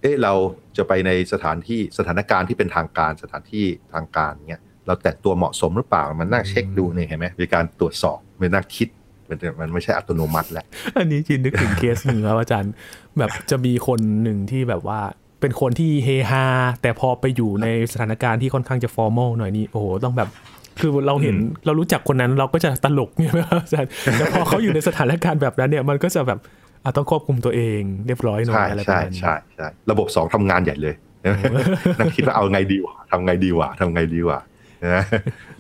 [0.01, 0.33] เอ๊ะเรา
[0.77, 8.89] จะไปในสถานที่สถานการณ์ที่เป็นทางการสถานที่ทางการเนี่ย เราแต่งตัวเหมาะสมหรือเปล่า มันนั่งเช็คดูเนี่ยเห็นไหมมีการตรวจสอบมีนั่งคิด
[9.29, 10.65] มันมันไม่ใช่อัตโนมัติแล้ว
[10.97, 12.71] อันนี้จินนึกถึงเคสหนึ่งครับอาจารย์
[13.17, 14.99] แบบจะมีคนหนึ่งที่แบบว่า
[15.41, 16.45] เป็นคนที่เฮฮา
[16.81, 20.29] แต่พอไปอยู่ในสถานการณ์ที่ค่อนข้างจะฟอร์มอลหน่อยนี่โอ้โหต้องแบบ
[20.79, 26.39] คือเราเห็นเรารู้จักคนนั้นเราก็จะตลกเนี่ยครับอาจารย์แต่พอเขาอยู่ในสถานการณ์แบบนั้นเนี่ยมันก็จะแบบ
[26.83, 30.95] อะต้องควบคุมตัวเองเรียบร้อยหน่อยใช่อะไรประใช่มาณนี้ใช่ใช่ระบบสองทำงานใหญ่เลย
[31.99, 34.39] นั่งคิดว่าเอาไงดีวะทำไงดีวะทำไงดีวะ
[34.83, 35.03] นะ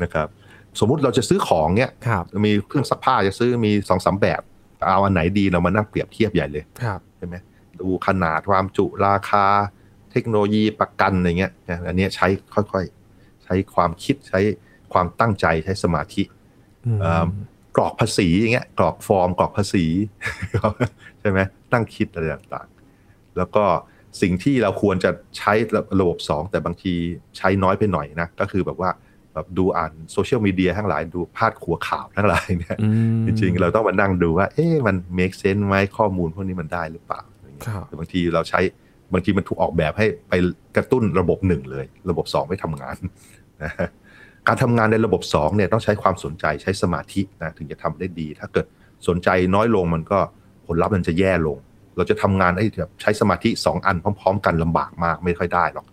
[0.03, 0.27] นะครับ
[0.79, 4.41] สมมุติเราจะซื้อของเนี้ยครับมีเครื่องซักผ้าจะซื้อมีสองสามแบบ
[4.85, 7.35] เอาอันไหนดีเรามานั่งเปรียบเทียบใหญ่เลยครับใช่ไหม
[7.79, 9.45] ดูขนาดความจุราคา
[10.11, 14.39] เทคโนโลยีประกันอะไรเงี้ยนะอันเนี้ยใช้ค่อยๆ ใช้ความคิดใช้
[14.93, 16.23] ความตั้งใจใช้สมาธิ
[16.85, 17.27] อืมเอิ่ม
[17.75, 19.85] กรอกภาษีอย่างเงี้ยกรอกฟอร์มกรอกภาษี
[21.19, 21.39] ใช่ไหม
[21.71, 23.63] ตั้งคิดอะไรต่างๆ แล้วก็
[24.21, 25.53] สิ่งที่เราควรจะใช้
[25.99, 26.93] ระบบสองแต่บางที
[27.37, 28.89] ใช้น้อยไปหน่อยนะ ก็คือแบบว่า
[29.33, 32.89] แบบดูอ่านโซเชียลมีเดียทั้งหลายดูพาดหัวข่าวทั้งหลายเนี่ยอื
[33.21, 38.59] มจริงๆ เราต้องมานั่งดูว่า เอ๊ะมัน make sense ไหมข้อมูลพวกนี้มันได้หรือเปล่าอะไรเงี้ยครับแต่บางทีเราใช้
[39.13, 40.33] บางทีมันถูกออกแบบให้ไป
[40.75, 42.95] กระตุ้นระบบหนึ่งเลย ระบบสองไม่ทำงาน
[43.63, 43.71] นะ
[44.47, 48.65] การทำงานในระบบสองเนี่ยต้องใช้ความสนใจใช้สมาธินะถึงจะทำได้ดี ถ้าเกิด
[49.07, 50.19] สนใจน้อยลงมันก็
[50.67, 51.57] ผลลัพธ์มันจะแย่ลง
[51.97, 55.85] เราจะทำงานไอ้แบบใช้สมาธิสองอันพร้อม ๆ กันลำบากมากไม่ค่อยได้หรอก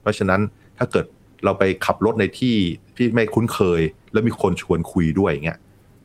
[0.00, 0.40] เพราะฉะนั้น
[0.78, 1.06] ถ้าเกิด
[1.44, 2.56] เราไปขับรถในที่
[2.96, 3.80] ที่ไม่คุ้นเคย
[4.12, 5.58] แล้วมีคนชวนคุยด้วยอย่างเงี้ย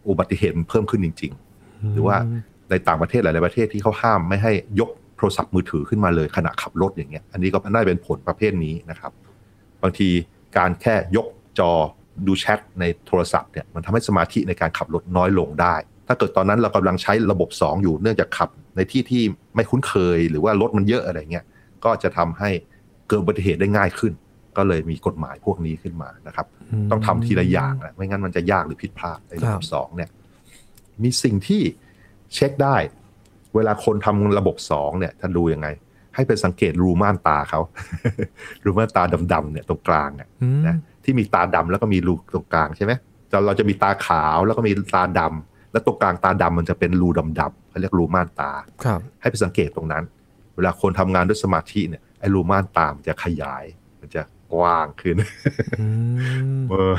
[0.10, 2.18] อุบัติเหตุมันเพิ่มขึ้นจริง ๆ หรือว่า
[2.70, 9.12] ในต่างประเทศหลาย ๆ ประเทศที่เขาห้ามไม่ให้ยกโทรศัพท์มือถือขึ้นมาเลยขณะขับรถอย่างเงี้ย อันนี้ก็น่าเป็นผลประเภทนี้นะครับ
[9.82, 10.10] บางที
[10.58, 11.28] การแค่ยก
[11.60, 11.72] จอ
[12.28, 15.76] ดูแชทในโทรศัพท์เนี่ยมันทำให้สมาธิในการขับรถน้อยลงได้
[16.08, 19.24] ถ้าเกิดตอนนั้นเรากำลังใช้ระบบ 2 อยู่เนื่องจากขับ ในที่ที่
[19.56, 21.46] ไม่คุ้นเคย หรือว่ารถมันเยอะอะไรเงี้ย
[21.84, 22.50] ก็จะทำให้
[23.08, 24.14] เกิดอุบัติเหตุได้ง่ายขึ้น
[24.58, 26.48] ก็เลยมีกฎหมายพวกนี้ขึ้นมานะครับ
[26.84, 30.10] มต้องทำทีละอย่างนะไม่งั้นมันจะยากหรือผิดพลาดในระครับบสองเนี่ย
[31.04, 31.62] มีสิ่งที่
[32.34, 32.76] เช็คได้
[33.56, 35.68] เวลาคนทำระบบสองเนี่ยท่านดูยังไง
[36.16, 37.60] ให้ไปสังเกตรูม่านตาเขา
[38.66, 42.94] รูม่านตาดำๆเนี่ยตรงกลางเนี่ยอืมนะที่มีตาดำแล้วก็มีรูตรงกลางใช่ไหม
[43.32, 47.08] เราเราจะมีตาขาวแล้วก็มีตาดำแล้วตรงกลางตาดำมันจะเป็นรู
[47.40, 48.52] ดำๆเขาเรียกรูม่านตา
[48.84, 50.04] ครับ ให้ไปสังเกตตรงนั้น
[50.56, 53.64] เวลาคนทำงานด้วยสมาธิเนี่ยไอ้รูม่านตามนจะขยาย
[54.02, 54.22] มันจะ
[54.56, 55.16] กว้างขึ้น
[55.82, 55.88] อื
[56.58, 56.94] มเออ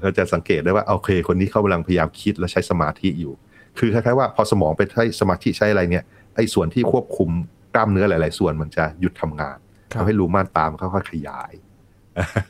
[0.00, 3.34] เราจะสังเกตได้ว่าโอเค คนนี้เขากำลังพยายามคิดและใช้สมาธิอยู่
[3.78, 6.04] คือคล้ายๆว่าพอสมองไปใช้สมาธิใช้อะไรเนี่ย
[6.36, 7.30] ไอ้ส่วนที่ควบคุม
[7.74, 9.58] กล้ามเนื้อหลาย ๆ ส่วนมันจะหยุดทำงาน
[9.92, 11.52] ครับทำให้รูม่านตามนค่อยๆขยาย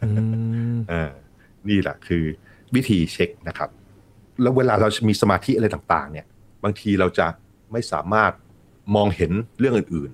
[0.05, 0.11] อื
[0.75, 1.13] มเออ
[1.69, 2.25] นี่แหละคือ
[2.75, 3.71] วิธีเช็คนะครับ
[4.43, 6.27] แล้วเวลาเรามีสมาธิอะไรต่างๆ เนี่ย
[6.65, 7.27] บางทีเราจะ
[7.73, 8.33] ไม่สามารถ
[8.95, 10.11] มองเห็นเรื่องอื่น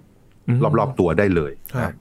[0.48, 1.92] อืมๆรอบ ๆ ตัวได้เลยครับ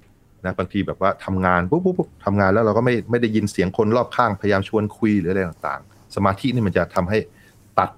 [0.45, 7.17] นะนะบางทีแบบว่าทำงานปุ๊บปุ๊บปุ๊บทำงานแล้วเราก็ไม่ไม่ได้ยินเสียงคนรอบข้างพยายามชวนคุยหรืออะไรต่างๆ สมาธินี่มันจะทำให้
[7.79, 7.89] ตัด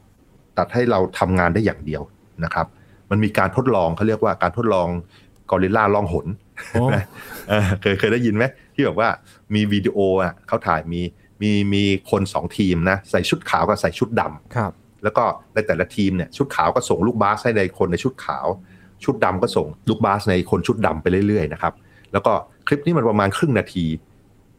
[0.57, 2.01] ตัดให้เราทำงานได้อย่างเดียว
[2.43, 2.67] นะครับ
[3.09, 4.87] มันมีการทดลองเขาเรียกว่าการทดลอง
[5.51, 6.27] กอริลลาล่องหน
[6.73, 6.85] โอ้
[7.49, 8.43] เออเคยเคยได้ยินไหม
[8.75, 9.09] ที่แบบว่า
[9.55, 11.01] มีวิดีโออะเขาถ่ายมี
[11.41, 14.71] มีมีคนสองทีมนะใส่ชุดขาวกับใส่ชุดดำครับ
[15.03, 18.45] แล้วก็ในแต่ละทีมเนี่ยชุดขาวก็ส่งลูกบาสให้ในคนในชุดขาว
[19.03, 21.73] ชุดดำก็ส่งลูกบาสในคนชุดดำไปเรื่อยๆนะครับ
[22.13, 22.33] แล้วก็
[22.67, 23.85] คลิปนี้มันประมาณครึ่งนาที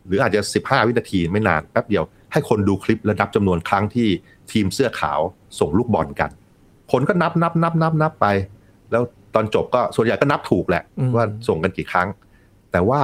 [0.06, 4.08] หรืออาจจะ 15 วินาทีไม่นานแป๊บเดียว ให้คนดูคลิปและนับจำนวนครั้งที่
[4.52, 5.20] ทีมเสื้อขาว
[5.58, 6.30] ส่งลูกบอลกัน
[6.92, 8.26] คนก็นับนับนับนับนับไป
[8.90, 9.02] แล้ว
[9.34, 12.08] ตอนจบก็ส่วนใหญ่ก็นับถูกแหละอืมว่าส่งกันกี่ครั้ง
[12.72, 13.00] แต่ว่า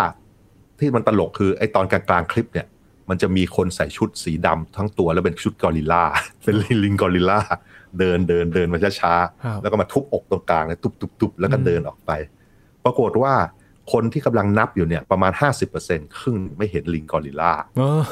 [0.78, 2.66] ที่มันตลกคือไอ้ตอนกลางๆคลิปเนี่ย
[3.08, 6.04] มันจะมีคนใส่ชุดสีดำทั้งตัวแล้วเป็นชุดกอริลลา
[6.44, 7.40] เป็นลิงกอริลลา
[7.98, 12.10] เดินเดินเดินมาช้าครับๆแล้วก็มาทุบอกตรงกลางเลยตุบตุบตุบแล้วก็อืมเดินออกไป
[12.84, 13.34] ปรากฏว่า
[13.92, 15.32] คนที่กำลังนับอยู่เนี่ยประมาณ
[15.74, 18.02] 50%ครึ่งไม่เห็นลิงกอริลลาเออ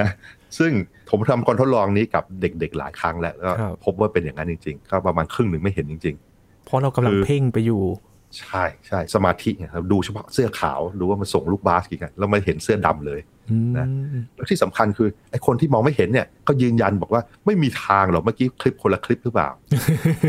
[0.00, 0.10] นะ
[0.58, 0.72] ซึ่ง
[1.10, 6.16] ผมทำการทดลองนี้กับเด็กๆหลายครั้งแล้วก็ครับพบว่าเป็นอย่างนั้นจริงๆ ก็ประมาณครึ่งหนึ่งไม่เห็นจริง
[6.64, 13.20] เพราะเรากำลังคือเพ่งไปอยู่ๆใช่ใช่สมาธิเนี่ยเราดูเฉพาะเสื้อขาวดูว่ามันส่งลูกบาสกี่กันแล้วมันเห็นเสื้อดำเลย
[13.50, 13.86] อืมนะ
[14.34, 19.48] แล้วที่สำคัญคือไอ้คนที่มองไม่เห็นเนี่ยก็ยืนยันบอกว่าไม่มีทางหรอกเมื่อกี้คลิปคนละคลิปหรือเปล่า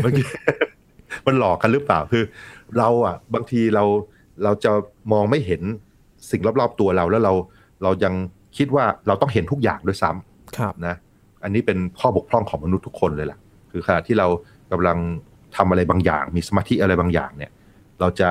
[0.02, 0.26] เมื่อกี้
[1.26, 2.24] มันหลอกกันหรือเปล่าคือ
[2.78, 3.84] เราอะบางทีเรา
[4.44, 4.72] เราจะ
[5.12, 5.62] มองไม่เห็น
[6.30, 7.32] สิ่งรอบๆตัวเราแล้วเรา
[7.82, 8.14] เรายัง
[8.56, 10.94] คิดว่าเราต้องเห็นทุกอย่างด้วยซ้ำครับนะ
[11.42, 13.38] อันนี้เป็นข้อบกพร่องของมนุษย์ทุกคนเลยแหละ
[13.70, 14.26] คือขณะที่เรา
[14.72, 14.98] กำลัง
[15.56, 17.52] ทำอะไรบางอย่าง มีสมาธิอะไรบางอย่างเนี่ย
[18.00, 18.30] เราจะ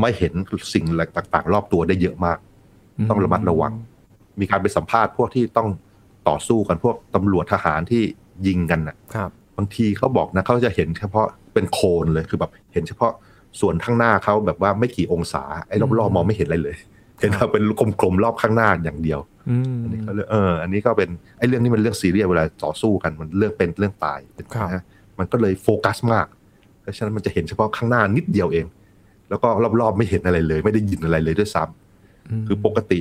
[0.00, 0.32] ไม่เห็น
[0.74, 0.84] สิ่ง
[1.16, 2.38] ต่างๆ รอบตัวได้เยอะมาก
[3.10, 3.72] ต้องระมัดระวัง
[4.40, 5.68] มีการไปสัมภาษณ์พวกที่ต้อง
[6.28, 8.02] ต่อสู้กันพวกตำรวจทหารที่
[8.46, 13.12] ยิงกันน่ะครับ บางทีเขาบอกนะเขาจะเห็นเฉพาะเป็นโคนเลยคือแบบเห็นเฉพาะ
[13.60, 16.76] ส่วนข้างหน้าเขาแบบว่าไม่กี่องศาไอ้รอบๆมองไม่เห็นอะไรเลย
[17.20, 17.62] เห็นว่าเป็น
[18.00, 24.82] กลมๆรอบข้างหน้าอย่างเดียวอืมอันนี้ก็เลยเอออันนี้ก็เป็นไอ้เรื่องนี้มันเรื่องซีเรียสเวลาต่อสู้กันมันเรื่องเป็นเรื่องตายเป็นครับนะ
[25.18, 26.26] มันก็เลยโฟกัสมาก
[26.82, 28.66] เพราะฉะนั้นมันจะเห็นเฉพาะข้างหน้านิดเดียวเอง
[29.28, 29.48] แล้วก็
[29.80, 33.00] รอบๆไม่เห็นอะไรเลย ไม่ได้ยินอะไรเลยด้วยซ้ำมคือปกติ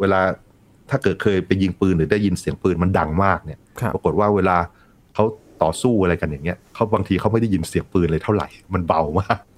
[0.00, 0.20] เวลา
[0.90, 4.56] ถ้าเกิดเคยไปยิงปืนหรือได้ยินเสียงปืนมันดังมากเนี่ยครับปรากฏว่าเวลา
[5.14, 5.24] เขา
[5.62, 9.38] ต่อสู้อะไรกันอย่างเงี้ยเขาบางทีเขาไม่ได้ยินเสียงปืนเลยเท่าไหร่ มันเบามาก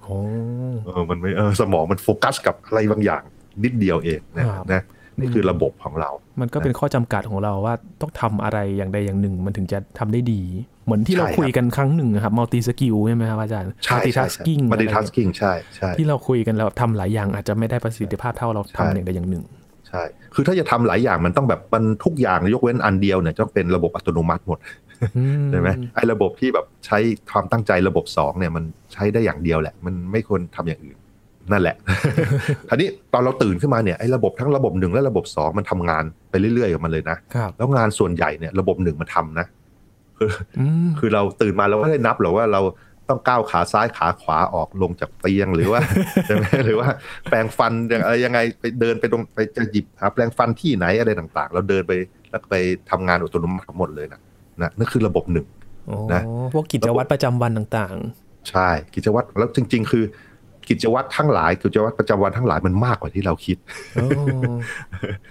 [0.85, 3.21] เออมันไม่เออสมองมันโฟกัสกับอะไรบางอย่าง
[3.63, 4.83] นิดเดียวเองนะครับนะ
[5.19, 6.09] นี่คือระบบของเรา
[6.41, 10.41] มันก็เป็นข้อจำกัดของเราว่าต้องทำอะไรอย่างใดอย่างหนึ่ง มันถึงจะทำได้ดี
[10.85, 19.43] เหมือนที่เราใช่ครับคุยกันครั้งหนึ่งอะครับ multi-skill ใช่ไหมครับอาจารย์ใช่ใช่ใช่ multitasking multi อะไร taskingใช่ใช่ที่เราคุยกันแล้วทำหลายอย่างอาจจะไม่ได้ประสิทธิภาพเท่าเราทำใช่อย่างใดอย่างหนึ่ง
[19.91, 24.59] ใช่ คือถ้าจะทำหลายอย่างมันต้องแบบมันทุกอย่างยกเว้นอันเดียวเนี่ยต้องเป็นระบบอัตโนมัติหมด
[25.17, 26.97] อืใช่ไหมไอ้ระบบที่แบบใช้
[27.31, 30.97] ความตั้งใจระบบสองเนี่ยมันใช้ได้อย่างเดียวแหละ มันไม่ควรทำอย่างอื่น
[31.51, 31.75] นั่นแหละ
[32.69, 39.47] คราวนี้ตอนเราตื่นขึ้นมาเนี่ยไอ้ระบบทั้งระบบหนึ่งและระบบสองมันทำงานไปเรื่อยๆกับมันเลยนะครับแล้วงานส่วนใหญ่เนี่ยระบบหนึ่งมันทำนะ
[40.17, 42.61] คืออืมคือเราตื่นมาเราไม่ได้นับหรอกว่าเรา
[43.11, 45.81] ต้องก้าวขาซ้ายขาขวาออกลงจากเตียงหรือว่า
[46.27, 46.89] ใช่ไหมหรือว่า
[47.29, 51.93] แปรงฟันอย่างอะไรยังไงไปเดินไปตรงไปจะหยิบหาแปรงฟันที่ไหนอะไรต่างๆ เราเดินไป
[52.31, 52.55] แล้วก็ไป
[52.89, 54.19] ทำงานอัตโนมัติทั้งหมดเลยนะ
[54.61, 55.45] นะนั่นคือระบบหนึ่ง
[55.87, 56.21] โอ้นะ
[56.53, 57.95] พวกกิจวัตรประจำวันต่าง
[58.49, 60.03] ใช่กิจวัตรแล้วจริง ๆ คือ
[60.69, 64.07] กิจวัตรทั้งหลายกิจวัตรประจำวันทั้งหลายมันมากกว่าที่เราคิดๆโอ้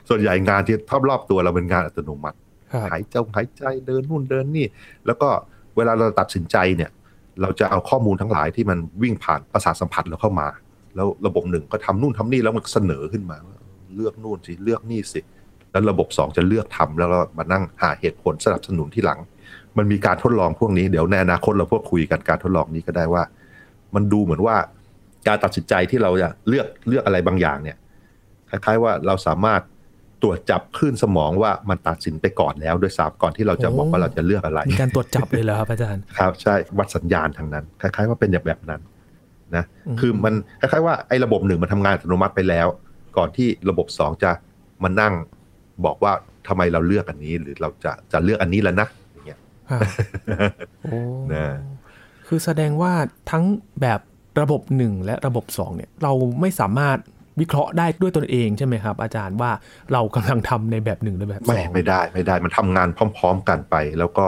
[0.08, 0.76] ส่วนใหญ่งานที่
[1.08, 2.38] รอบๆตัวเราเป็นงานอัตโนมัติ
[2.72, 4.66] ครับหายใจหายใจเดินนู่นเดินนี่
[5.06, 5.28] แล้วก็
[5.76, 6.90] เวลาเราตัดสินใจเนี่ย
[7.42, 10.48] เราจะเอาข้อมูลทั้งหลายที่มันวิ่งผ่านประสาทสัมผัสเราเข้ามา
[10.96, 13.36] แล้วระบบหนึ่งก็ทำนู่นทำนี่แล้วมันเสนอขึ้นมา
[13.96, 15.20] เลือกนู่นสิเลือกนี่สิ
[15.70, 19.20] แล้วระบบสองจะเลือกทำแล้วก็มานั่งหาเหตุผลสนับสนุนที่หลัง
[19.76, 23.22] มันมีการทดลองพวกนี้เดี๋ยวในอนาคตเราพวกคุยกันการทดลองนี้ก็ได้ว่า
[23.94, 24.56] มันดูเหมือนว่า
[25.28, 27.76] การตัดสินใจที่เราจะเลือกเลือกอะไรบางอย่างเนี่ย
[28.50, 29.60] คล้ายๆว่าเราสามารถ
[30.22, 38.80] ตรวจจับคลื่นสมองว่ามันตัดสินไปก่อนแล้วด้วยซ้ำก่อนที่เราจะบอกว่าเราจะเลือกอะไร มีการตรวจจับเลยเหรอครับอาจารย์ ครับใช่วัดสัญญาณทางนั้น คล้าย ๆ ว่าเป็นอย่างแบบนั้น
[39.56, 42.66] นะอืมคือมันคล้ายๆว่าไอ้ระบบหนึ่งมันทำงานอัตโนมัติไปแล้ว
[43.16, 44.30] ก่อนที่ระบบสองจะ
[44.82, 45.12] มานั่ง
[45.84, 46.12] บอกว่า
[46.48, 49.38] ทำไมเราเลือกอันนี้ หรือเราจะจะเลือกอันนี้แล้วนะอย่างเงี้ย
[49.70, 49.80] ครับ
[50.84, 50.98] โอ้
[51.32, 51.46] นะ
[52.26, 52.92] คือแสดงว่า
[53.30, 53.44] ทั้ง
[53.82, 54.00] แบบ
[54.40, 56.98] ระบบหนึ่งและระบบสองเนี่ย เราไม่สามารถ
[57.40, 59.50] วิเคราะห์ได้ด้วยตนเองใช่ไหมครับ อาจารย์ว่า
[59.92, 62.88] เรากำลังทำในแบบหนึ่งหรือแบบสไม่องไม่ได้ไม่ได้มันทำงาน
[63.18, 64.26] พร้อม ๆ กันไป แล้วก็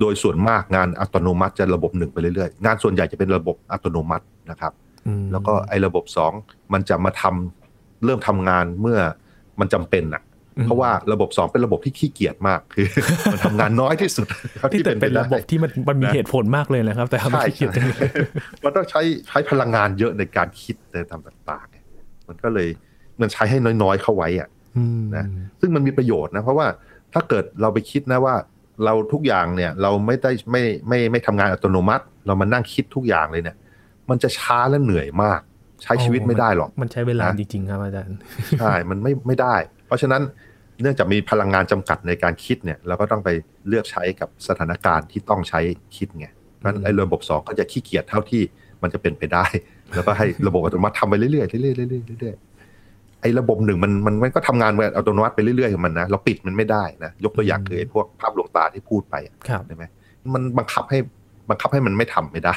[0.00, 4.72] โดยส่วนมากงานอัตโนมัติจะระบบหนึ่งไปเรื่อยๆ งานส่วนใหญ่จะเป็นระบบอัตโนมัตินะครับ
[5.06, 6.32] อืมแล้วก็ไอ้ระบบสอง
[6.72, 8.98] มันจะมาทำเริ่มทำงานเมื่อ
[9.60, 10.22] มันจำเป็นอะ
[10.64, 12.86] เพราะว่าระบบสองเป็นระบบที่ขี้เกียจมากคือ
[13.32, 14.26] มันทำงานน้อยที่สุด
[14.58, 18.10] เท่าที่ที่แต่เป็นเป็นไได้ระบบที่มันมันมีเหตุผลมากเลยนะครับ แต่ทำให้ใช่ขี้เกียจจังเลย
[18.64, 21.73] มันต้องใช้ใช้พลังงานเยอะในการคิดในทำต่างๆไง
[22.28, 22.68] มันก็เลย
[23.20, 25.24] มันใช้ให้น้อยๆเข้าไว้อะอืมนะ
[25.60, 26.66] ซึ่งมันมีประโยชน์นะ เพราะว่า
[27.12, 28.34] ถ้าเกิดเราไปคิดนะว่า
[28.84, 33.56] เราทุกอย่างเนี่ย เราไม่ได้ไม่ไม่ไม่ทำงานอัตโนมัติ เรามานั่งคิดทุกอย่างเลยเนี่ย
[34.10, 35.40] มันจะช้าและเหนื่อยมาก
[35.82, 38.16] ใช้ชีวิตไม่ได้หรอก มันใช้เวลานะจริงๆครับอาจารย์
[38.60, 39.54] ใช่มันไม่ไม่ได้
[39.86, 40.22] เพราะฉะนั้น
[40.82, 43.28] เนื่องจากมีพลังงานจำกัดในการคิดเนี่ย เราก็ต้องไป
[43.68, 45.60] เลือกใช้กับสถานการณ์ที่ต้องใช้
[45.96, 46.26] คิดไง
[46.58, 48.42] เพราะฉะนั้นไอ้ระบบสองก็จะขี้เกียจเท่าที่
[48.82, 49.44] มันจะเป็นไปได้
[49.94, 59.84] แล้วก็ให้ระบบอัตโนมัติทำไปเรื่อยๆเรื่อยๆเรื่อยๆเรื่อยๆไอ้ระบบหนึ่งมันมันมันก็ทำงานแบบอัตโนมัติไปเรื่อยๆของมันนะเราปิดมันไม่ได้นะยกตัวอย่างคือไอ้พวกภาพลวงตาที่พูดไปอะครับใช่ไหม
[60.34, 60.98] มันบังคับให้
[61.50, 62.56] บังคับให้มันไม่ทำไม่ได้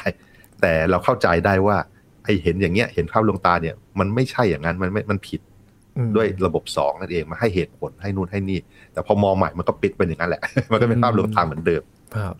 [0.60, 1.76] แต่เราเข้าใจได้ว่า
[2.24, 5.40] ไอ้เห็นอย่างเงี้ย เห็นภาพลวงตาเนี่ย มันไม่ใช่อย่างนั้นมันไม่มันผิด
[5.96, 8.58] อืมด้วยระบบสองนั่นเองมาให้เหตุผลให้นู่นให้นี่
[8.92, 11.82] แต่พอมองใหม่มันก็ปิดเป็นอย่างนั้นแหละ มันก็เป็นภาพลวงตาเหมือนเดิม
[12.16, 12.34] ครับ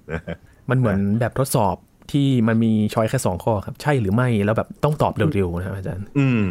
[0.71, 1.77] มันเหมือนแบบทดสอบ
[2.13, 6.43] ที่มันมีช้อยแค่สองข้อครับ ใช่หรือไม่แล้วแบบต้องตอบเร็วๆนะครับอาจารย์ อืม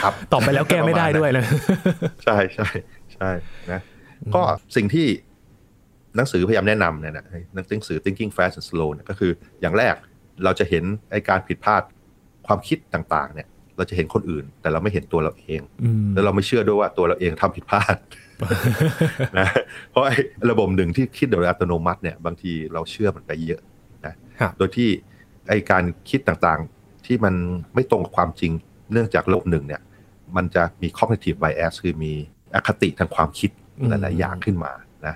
[0.00, 1.46] ครับ ตอบไปแล้วแก้ไม่ได้ด้วยเลย
[2.24, 2.68] ใช่ใช่
[3.14, 3.30] ใช่
[3.72, 3.80] นะ
[4.34, 4.42] ก็
[4.76, 5.06] สิ่งที่
[6.16, 7.24] หนังสือพยายามแนะนำเนี่ยนะ
[7.54, 9.94] หนังสือ thinking fast and slow เนี่ยก็คืออย่างแรก
[10.44, 11.82] เราจะเห็นไอการผิดพลาด
[12.46, 17.96] ความคิดต่างๆ เนี่ย เราจะเห็นคนอื่น แต่เราไม่เห็นตัวเราเองอืมแล้วเราไม่เชื่อด้วยว่าตัวเราเองทำผิดพลาด
[19.38, 19.48] นะ
[19.90, 20.16] เพราะไอ้
[20.50, 23.75] ระบบหนึ่งที่คิดโดยอัตโนมัติเนี่ยบางทีเราเชื่อมันไปเยอะนะครับ
[24.58, 24.88] โดยที่
[25.48, 27.34] ไอ้การคิดต่างๆที่มัน
[27.74, 28.52] ไม่ตรงกับความจริง
[28.92, 29.82] เนื่องจากระบบหนึ่งเนี่ย
[30.36, 32.12] มันจะมี cognitive bias คือมี
[32.54, 34.72] อคติทางความคิดอืมหลายๆอย่างขึ้นมา
[35.06, 35.14] นะ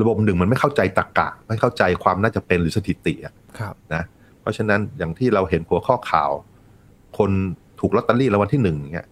[0.00, 4.02] ระบบหนึ่งมันไม่เข้าใจตรรกะ ไม่เข้าใจความน่าจะเป็นหรือสถิติอะครับนะ
[4.40, 6.30] เพราะฉะนั้นอย่างที่เราเห็นหัวข้อข่าว
[7.18, 7.30] คน
[7.80, 9.06] ถูกลอตเตอรี่รางวัลที่หนึ่งเนี่ย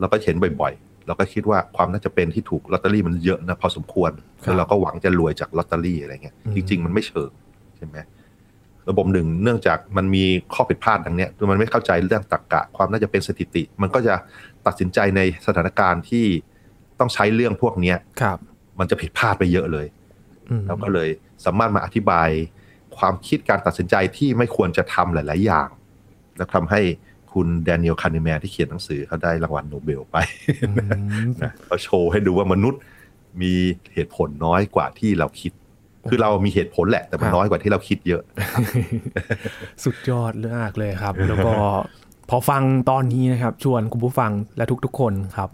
[0.00, 4.12] เราก็เห็นบ่อยๆ เราก็คิดว่าความน่าจะเป็นที่ถูกลอตเตอรี่มันเยอะนะพอสมควร
[4.44, 7.30] ครับแล้วเราก็หวังจะรวยจากลอตเตอรี่อะไรเงี้ยอืมจริง ๆ มันไม่เชิง
[7.76, 7.96] ใช่ไหม
[8.90, 14.14] ระบบหนึ่งเนื่องจากมันมีข้อผิดพลาดดังเนี้ยมันไม่เข้าใจเรื่องตรรกะความน่าจะเป็นสถิติ มันก็จะ
[14.66, 16.26] ตัดสินใจในสถานการณ์ที่
[16.98, 18.38] ต้องใช้เรื่องพวกเนี้ยครับ
[18.78, 19.86] มันจะผิดพลาดไปเยอะเลย
[20.50, 21.08] อืมแล้วก็เลย
[21.44, 22.28] สามารถมาอธิบาย
[22.98, 25.68] ความคิดการตัดสินใจที่ไม่ควรจะทำหลาย ๆ อย่าง
[26.36, 26.80] แล้วทำให้
[27.32, 30.16] คุณแดเนียลคานิแมนที่เขียนหนังสือเขาได้รางวัลโนเบลไป
[30.62, 30.68] อื
[31.26, 32.80] มนะเขาโชว์ให้ดูว่ามนุษย์
[33.42, 33.54] มี
[33.92, 35.52] เหตุผลน้อยกว่าที่เราคิด
[36.10, 38.22] คือเรามีเหตุผลแหละ แต่มันครับน้อยกว่าที่เราคิดเยอะ
[39.84, 41.52] สุดยอดมากเลยครับ แล้วก็
[42.30, 45.50] พอฟังตอนนี้นะครับ ชวนคุณผู้ฟังและทุกๆคนครับ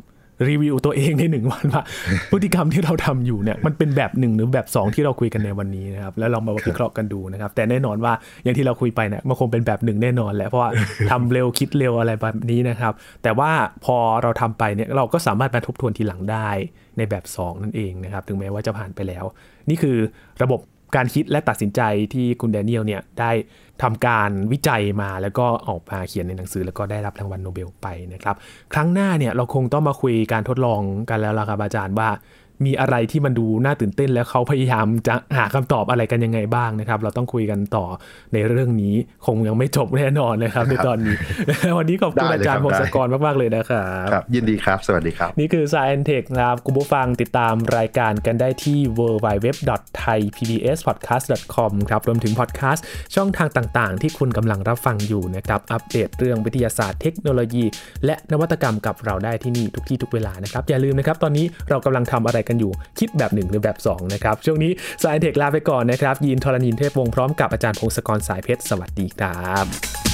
[0.49, 1.83] รีวิวตัวเองในหนึ่งวันว่า
[2.31, 8.13] พฤติกรรมที่เราทำอยู่เนี่ยมันเป็นแบบหนึ่งหรือแบบสองที่เราคุยกันในวันนี้นะครับ แล้วเรามาวิเคราะห์กันดูนะครับ แต่แน่นอนว่า
[8.45, 10.71] อย่างที่เราคุยไปเนี่ยมันคงเป็นแบบหนึ่งแน่นอนแหละเพราะว่า
[11.11, 13.51] ทำเร็วคิดเร็วอะไรแบบนี้นะครับ แต่ว่า
[13.85, 16.49] พอเราทำไปเนี่ยเราก็สามารถมาทบทวนทีหลังได้
[16.99, 19.25] ในแบบสองนั่นเองนะครับถึงแม้ว่าจะผ่านไปแล้ว
[19.69, 19.97] นี่คือ
[20.43, 20.61] ระบบ
[20.97, 21.81] การคิดและตัดสินใจ
[22.15, 23.31] ที่คุณแดเนียลเนี่ยได้
[23.83, 28.37] ทำการวิจัยมาแล้วก็ออกมาเขียนในหนังสือแล้วก็ได้รับรางวัลโนเบลไปนะครับ
[28.75, 30.81] ครั้งหน้าเนี่ยเราคงต้องมาคุยการทดลอง
[31.11, 32.09] กันแล้วล่ะครับอาจารย์ว่า
[32.67, 37.85] มีอะไรที่มันดูน่าตื่นเต้นแล้วเขาพยายามจะหาคำตอบอะไรกันยังไงบ้างนะครับ เราต้องคุยกันต่อ
[38.35, 38.95] ในเรื่องนี้
[39.27, 41.17] คงยังไม่จบแน่นอนนะครับ ในตอนนี้
[41.79, 57.65] วันนี้ขอบคุณได้เลยอาจารย์คพรับงศได้กรมาก ๆ เลยนะครับครับ ยินดีครับ สวัสดีครับ นี่คือ Science Tech นะครับคุณผู้ฟังติดตามรายการกันได้ที่ www.thaipbspodcast.com ครับรวมถึงพอดแคสต์ช่องทางต่าง ๆ ที่คุณกำลังรับฟังอยู่นะครับอัปเดตเรื่องวิทยาศาสตร์เทคโนโลยี
[58.05, 70.08] และนวัตกรรมกับเราได้ที่นี่ทุกที่ทุกเวลานะครับอย่าลืมนะครับตอนนี้เรากำลังทำอะไรกันอยู่คิดแบบหนึ่งหรือแบบ 2 นะครับ ช่วงนี้สายเทคลาไปก่อนนะครับ ยินทรณินเทพวงศ์พร้อมกับอาจารย์พงศกรสายเพชรสวัสดีครับ